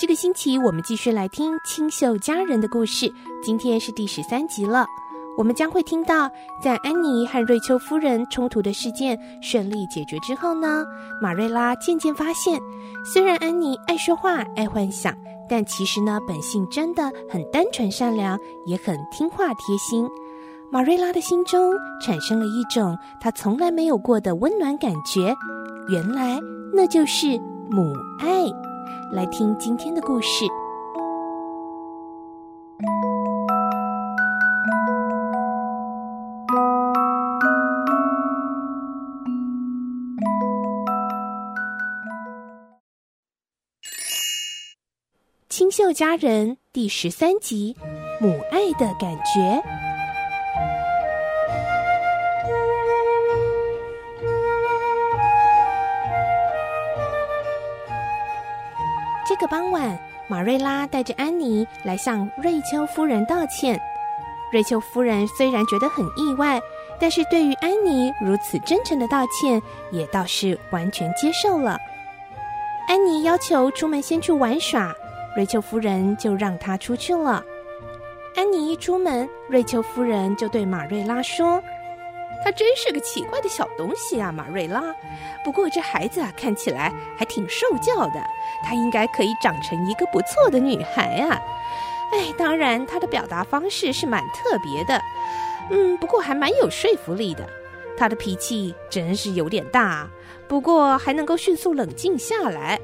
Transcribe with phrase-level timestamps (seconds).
[0.00, 4.86] 这个星期我们继续来听清秀佳人的故事，今天是第十三集了。
[5.36, 6.26] 我们将会听到，
[6.64, 10.86] 在安妮和瑞秋夫人冲突的事件顺利解决之后呢，
[11.20, 12.58] 马瑞拉渐渐发现，
[13.04, 15.14] 虽然安妮爱说话、爱幻想，
[15.46, 20.08] 但其实呢，本性真的很单纯、善良，也很听话、贴心。
[20.70, 25.36] 马瑞拉的心中产生了一种她从来没有过的温暖感觉，
[25.90, 26.40] 原来
[26.72, 27.38] 那就是
[27.70, 28.50] 母爱。
[29.12, 30.44] 来听今天的故事，
[45.48, 47.76] 《清秀佳人》第十三集
[48.24, 49.40] 《母爱的感觉》。
[59.40, 63.80] 个傍晚，玛瑞拉带着安妮来向瑞秋夫人道歉。
[64.52, 66.60] 瑞秋夫人虽然觉得很意外，
[66.98, 71.78] 但是对于安妮如此真诚的道歉，也倒是完全接受了。
[72.86, 74.94] 安妮要求出门先去玩耍，
[75.34, 77.42] 瑞秋夫人就让她出去了。
[78.36, 81.62] 安妮一出门，瑞秋夫人就对玛瑞拉说。
[82.44, 84.82] 她真是个奇怪的小东西啊，马瑞拉。
[85.44, 88.22] 不过这孩子啊，看起来还挺受教的，
[88.64, 91.40] 她应该可以长成一个不错的女孩啊。
[92.12, 95.00] 哎，当然，她的表达方式是蛮特别的，
[95.70, 97.48] 嗯，不过还蛮有说服力的。
[97.96, 100.08] 她的脾气真是有点大，
[100.48, 102.80] 不过还能够迅速冷静下来。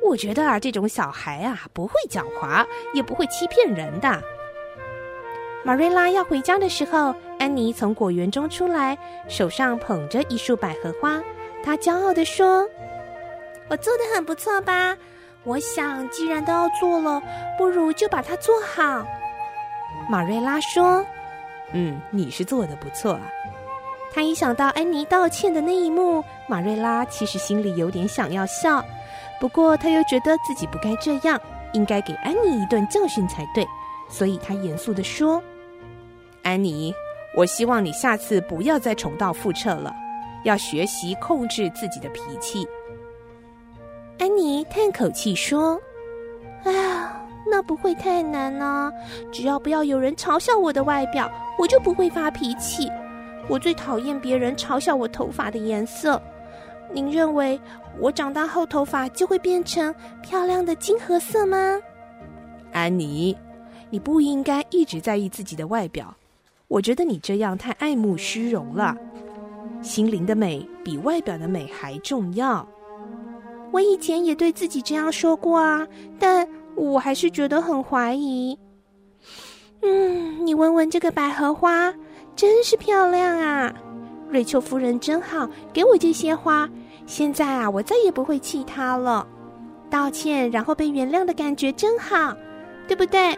[0.00, 2.64] 我觉得啊，这种小孩啊，不会狡猾，
[2.94, 4.22] 也不会欺骗人的。
[5.64, 11.22] 马瑞拉要回家的时候，安妮从果园中出来，手上捧着一束百合花。
[11.64, 12.68] 她骄傲地说
[13.70, 14.96] ：“我做的很不错吧？
[15.44, 17.22] 我想，既然都要做了，
[17.56, 19.06] 不如就把它做好。”
[20.10, 21.06] 马瑞拉说
[21.72, 23.22] ：“嗯，你是做的不错啊。”
[24.12, 28.84] 她一想到安妮道歉的那一幕，马瑞拉其实心里有点想要笑，
[29.40, 31.40] 不过她又觉得自己不该这样，
[31.72, 33.64] 应该给安妮一顿教训才对，
[34.08, 35.40] 所以她严肃地说。
[36.42, 36.94] 安妮，
[37.36, 39.94] 我希望你下次不要再重蹈覆辙了，
[40.44, 42.66] 要学习控制自己的脾气。
[44.18, 45.80] 安妮叹口气说
[46.64, 48.92] ：“哎呀，那不会太难呢，
[49.32, 52.88] 只要不要有人嘲笑我的外表，我就不会发脾气。
[53.48, 56.20] 我最讨厌别人嘲笑我头发的颜色。
[56.92, 57.58] 您认为
[57.98, 61.80] 我长大后头发就会变成漂亮的金褐色吗？”
[62.72, 63.36] 安妮，
[63.90, 66.14] 你不应该一直在意自己的外表。
[66.72, 68.96] 我觉得你这样太爱慕虚荣了，
[69.82, 72.66] 心灵的美比外表的美还重要。
[73.70, 75.86] 我以前也对自己这样说过啊，
[76.18, 78.58] 但我还是觉得很怀疑。
[79.82, 81.92] 嗯，你闻闻这个百合花，
[82.34, 83.74] 真是漂亮啊！
[84.30, 86.66] 瑞秋夫人真好，给我这些花。
[87.04, 89.28] 现在啊，我再也不会气她了。
[89.90, 92.34] 道歉然后被原谅的感觉真好，
[92.88, 93.34] 对不对？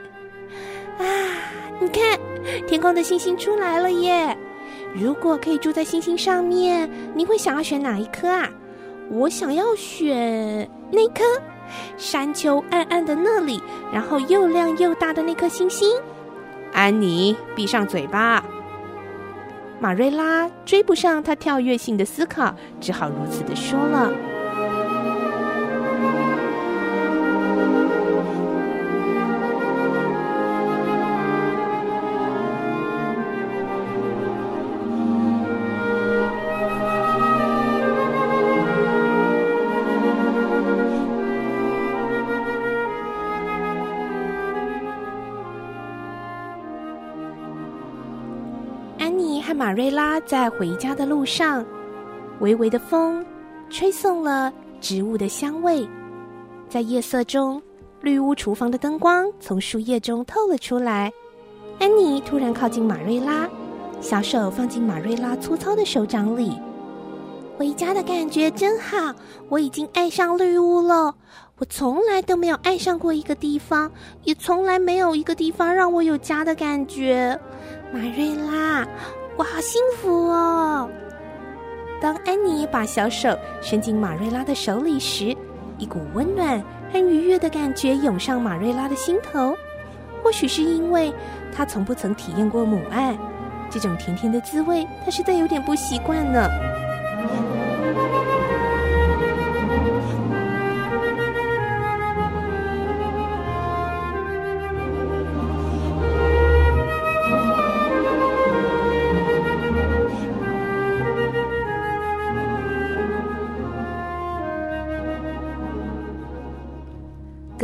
[0.98, 1.04] 啊，
[1.80, 2.18] 你看。
[2.66, 4.36] 天空的星星出来了耶！
[4.94, 8.46] 如果可以住在星星上面，你会想要选哪一颗啊？
[9.10, 11.24] 我想要选那颗，
[11.96, 15.88] 山丘暗暗的那里，然后又亮又大的那颗星星。
[16.74, 18.44] 安妮，闭上嘴巴。
[19.80, 24.12] 马瑞拉追不上他跳跃性的思考，只好如此的说了。
[49.46, 51.62] 和马瑞拉在回家的路上，
[52.40, 53.22] 微微的风
[53.68, 54.50] 吹送了
[54.80, 55.86] 植物的香味，
[56.66, 57.62] 在夜色中，
[58.00, 61.12] 绿屋厨房的灯光从树叶中透了出来。
[61.78, 63.46] 安妮突然靠近马瑞拉，
[64.00, 66.58] 小手放进马瑞拉粗糙的手掌里。
[67.58, 69.14] 回家的感觉真好，
[69.50, 71.14] 我已经爱上绿屋了。
[71.58, 73.92] 我从来都没有爱上过一个地方，
[74.22, 77.38] 也从来没有一个地方让我有家的感觉。
[77.92, 78.88] 马瑞拉，
[79.36, 80.88] 我好幸福哦！
[82.00, 85.36] 当安妮把小手伸进马瑞拉的手里时，
[85.76, 89.56] 一股温暖和愉悦的感觉涌上马瑞拉的心头。
[90.22, 91.12] 或许是因为
[91.52, 93.18] 她从不曾体验过母爱，
[93.68, 96.48] 这种甜甜的滋味，她实在有点不习惯呢。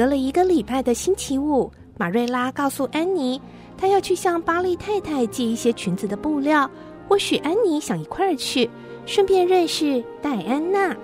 [0.01, 3.39] 隔了一个礼拜的星期五，玛瑞拉告诉安妮，
[3.77, 6.71] 她要去向巴利太太借一些裙子的布料。
[7.07, 8.71] 或许安妮想一块儿去，
[9.05, 10.97] 顺便认识戴安娜。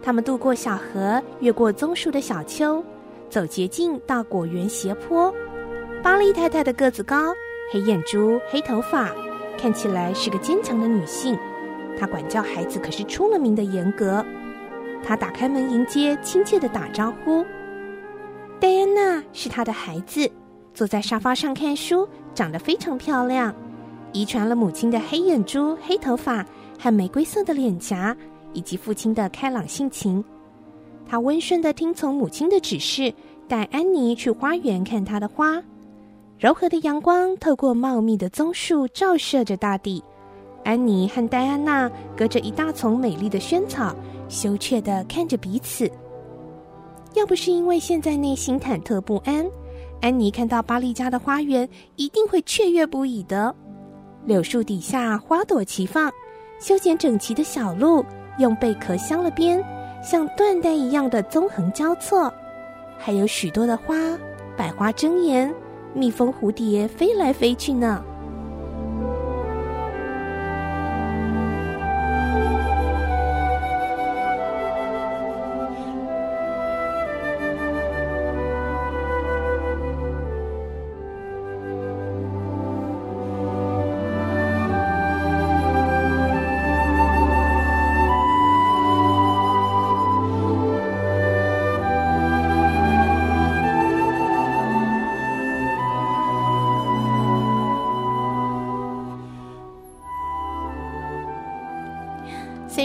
[0.00, 2.80] 他们渡过小河，越过棕树的小丘，
[3.28, 5.34] 走捷径到果园斜坡。
[6.00, 7.34] 巴利太太的个子高，
[7.72, 9.10] 黑眼珠，黑头发，
[9.58, 11.36] 看起来是个坚强的女性。
[11.98, 14.24] 她管教孩子可是出了名的严格。
[15.02, 17.44] 她打开门迎接，亲切的打招呼。
[19.36, 20.28] 是她的孩子，
[20.72, 23.54] 坐在沙发上看书，长得非常漂亮，
[24.12, 26.44] 遗传了母亲的黑眼珠、黑头发
[26.80, 28.16] 和玫瑰色的脸颊，
[28.54, 30.24] 以及父亲的开朗性情。
[31.06, 33.12] 她温顺地听从母亲的指示，
[33.46, 35.62] 带安妮去花园看她的花。
[36.38, 40.02] 柔和的阳光透过茂密的棕树照射着大地。
[40.64, 43.94] 安妮和戴安娜隔着一大丛美丽的萱草，
[44.28, 45.88] 羞怯地看着彼此。
[47.16, 49.44] 要不是因为现在内心忐忑不安，
[50.02, 51.66] 安妮看到巴利家的花园
[51.96, 53.54] 一定会雀跃不已的。
[54.26, 56.12] 柳树底下花朵齐放，
[56.60, 58.04] 修剪整齐的小路
[58.38, 59.64] 用贝壳镶了边，
[60.02, 62.30] 像缎带一样的纵横交错。
[62.98, 63.96] 还有许多的花，
[64.54, 65.50] 百花争艳，
[65.94, 68.04] 蜜蜂、蝴蝶飞来飞去呢。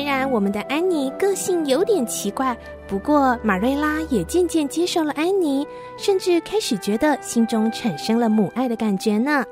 [0.02, 2.58] 虽然我们的安妮个性有点奇怪，
[2.88, 5.64] 不过马瑞拉也渐渐接受了安妮，
[5.96, 9.46] 甚至开始觉得心中产生了母爱的感觉呢。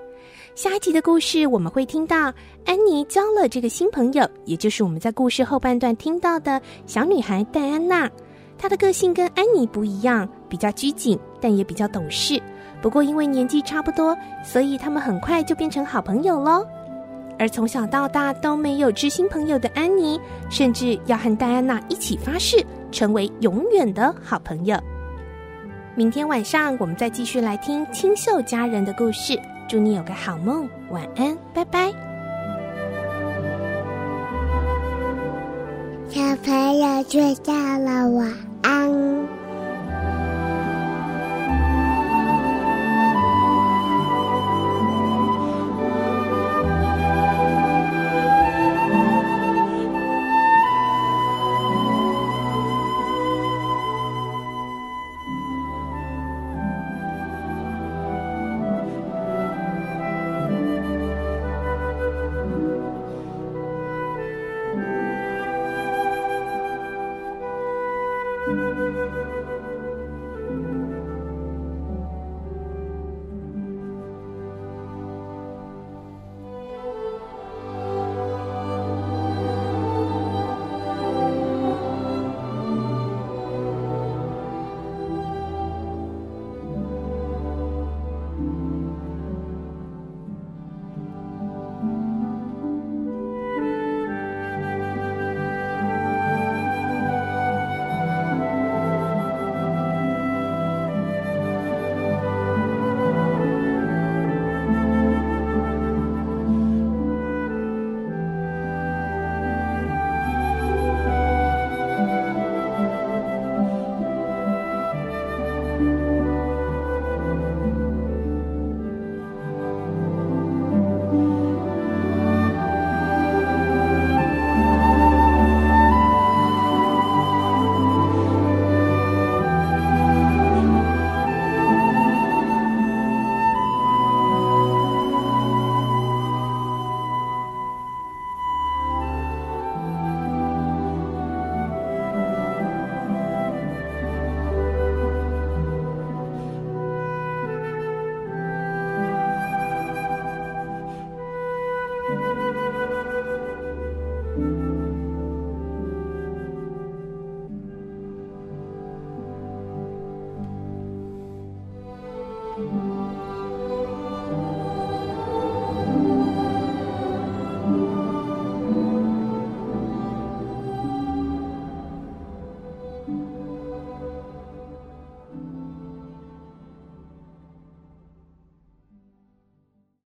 [0.55, 2.33] 下一集的故事我们会听到
[2.65, 8.09] 安妮交了这个新朋友，也就是我们在故事后半段听到的小女孩戴安娜。
[8.57, 12.41] 她的个性跟安妮不一样，比较拘谨，但也比较懂事。
[12.81, 16.65] 不过因为年纪差不多，所以他们很快就变成好朋友喽。
[17.39, 20.19] 而从小到大都没有知心朋友的安妮，
[20.49, 24.77] 甚至要和戴安娜一起发誓，成为永远的好朋友。
[25.95, 29.39] 明天晚上我们再继续来听清秀佳人的故事。
[29.67, 31.91] 祝你有个好梦，晚安，拜拜。
[36.09, 38.48] 小朋友睡觉了，晚安。